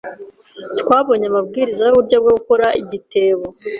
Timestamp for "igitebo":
2.81-3.45